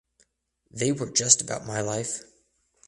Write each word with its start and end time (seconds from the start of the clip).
They 0.71 0.91
were 0.93 1.11
just 1.11 1.43
about 1.43 1.67
my 1.67 1.79
life. 1.81 2.23